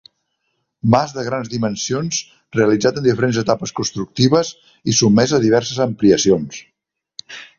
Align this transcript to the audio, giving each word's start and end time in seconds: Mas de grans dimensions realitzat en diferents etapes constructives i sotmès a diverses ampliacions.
Mas 0.93 1.11
de 1.17 1.25
grans 1.27 1.51
dimensions 1.51 2.21
realitzat 2.59 2.97
en 3.01 3.05
diferents 3.09 3.39
etapes 3.43 3.75
constructives 3.81 4.51
i 4.93 4.97
sotmès 5.01 5.37
a 5.39 5.43
diverses 5.47 5.83
ampliacions. 5.89 6.61